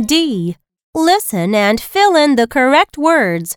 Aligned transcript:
D. 0.00 0.56
Listen 0.94 1.54
and 1.54 1.80
fill 1.80 2.14
in 2.14 2.36
the 2.36 2.46
correct 2.46 2.96
words. 2.96 3.56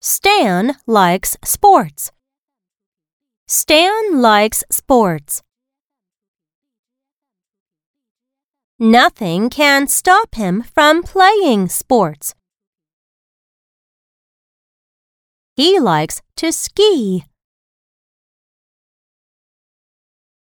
Stan 0.00 0.76
likes 0.86 1.36
sports. 1.42 2.12
Stan 3.46 4.20
likes 4.20 4.62
sports. 4.70 5.42
Nothing 8.78 9.48
can 9.50 9.88
stop 9.88 10.34
him 10.34 10.62
from 10.62 11.02
playing 11.02 11.68
sports. 11.68 12.34
He 15.56 15.80
likes 15.80 16.20
to 16.36 16.52
ski. 16.52 17.24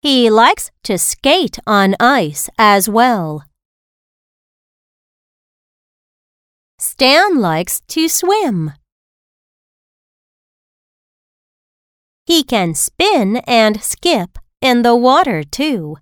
He 0.02 0.30
likes 0.30 0.72
to 0.84 0.98
skate 0.98 1.60
on 1.68 1.96
ice 2.00 2.50
as 2.58 2.90
well. 2.90 3.44
Stan 6.86 7.38
likes 7.38 7.80
to 7.88 8.10
swim. 8.10 8.74
He 12.26 12.44
can 12.44 12.76
spin 12.76 13.38
and 13.48 13.82
skip 13.82 14.38
in 14.60 14.82
the 14.82 14.94
water 14.94 15.44
too. 15.44 15.96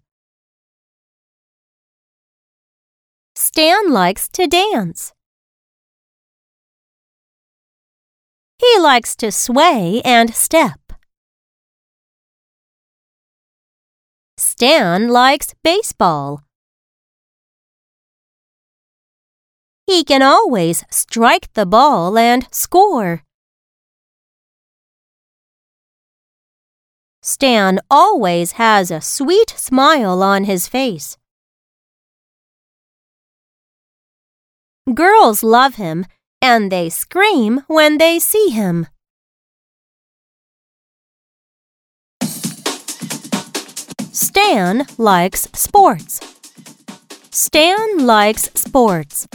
Stan 3.35 3.91
likes 3.91 4.27
to 4.30 4.48
dance. 4.48 5.13
He 8.57 8.79
likes 8.79 9.16
to 9.18 9.32
sway 9.32 10.02
and 10.04 10.34
step. 10.34 10.93
Stan 14.35 15.09
likes 15.09 15.54
baseball. 15.63 16.41
He 19.92 20.06
can 20.06 20.22
always 20.22 20.86
strike 20.90 21.52
the 21.52 21.66
ball 21.66 22.18
and 22.18 22.48
score. 22.50 23.24
Stan 27.22 27.82
always 27.92 28.54
has 28.54 28.90
a 28.90 29.02
sweet 29.02 29.50
smile 29.50 30.24
on 30.24 30.46
his 30.46 30.70
face. 30.70 31.18
Girls 34.94 35.44
love 35.44 35.76
him 35.76 36.06
and 36.42 36.72
they 36.72 36.88
scream 36.90 37.66
when 37.68 37.98
they 37.98 38.18
see 38.18 38.48
him. 38.48 38.88
Stan 44.14 44.88
likes 44.98 45.50
sports. 45.52 46.22
Stan 47.30 48.06
likes 48.06 48.50
sports. 48.56 49.28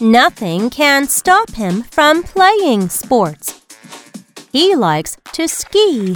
Nothing 0.00 0.68
can 0.68 1.08
stop 1.08 1.52
him 1.52 1.82
from 1.84 2.22
playing 2.22 2.90
sports. 2.90 3.62
He 4.52 4.74
likes 4.74 5.16
to 5.32 5.48
ski. 5.48 6.14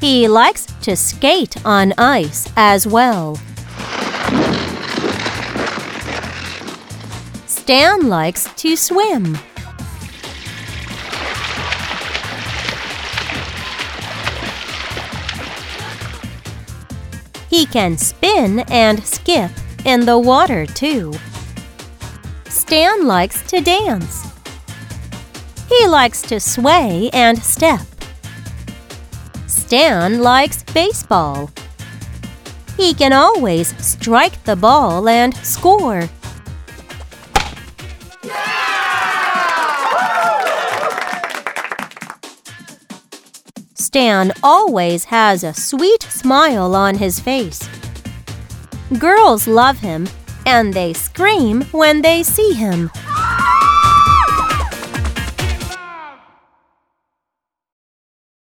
He 0.00 0.28
likes 0.28 0.66
to 0.82 0.94
skate 0.94 1.56
on 1.66 1.92
ice 1.98 2.48
as 2.56 2.86
well. 2.86 3.34
Stan 7.48 8.08
likes 8.08 8.48
to 8.54 8.76
swim. 8.76 9.36
He 17.48 17.66
can 17.66 17.96
spin 17.98 18.60
and 18.70 19.04
skip 19.04 19.50
in 19.84 20.06
the 20.06 20.18
water 20.18 20.66
too. 20.66 21.12
Stan 22.48 23.06
likes 23.06 23.42
to 23.48 23.60
dance. 23.60 24.32
He 25.68 25.86
likes 25.86 26.22
to 26.22 26.40
sway 26.40 27.10
and 27.12 27.38
step. 27.38 27.80
Stan 29.46 30.22
likes 30.22 30.62
baseball. 30.62 31.50
He 32.76 32.94
can 32.94 33.12
always 33.12 33.74
strike 33.84 34.42
the 34.44 34.56
ball 34.56 35.08
and 35.08 35.34
score. 35.36 36.08
Stan 43.94 44.32
always 44.42 45.04
has 45.04 45.44
a 45.44 45.54
sweet 45.54 46.02
smile 46.02 46.74
on 46.74 46.96
his 46.96 47.20
face. 47.20 47.60
Girls 48.98 49.46
love 49.46 49.78
him 49.78 50.08
and 50.46 50.74
they 50.74 50.92
scream 50.92 51.62
when 51.70 52.02
they 52.02 52.24
see 52.24 52.54
him. 52.54 52.90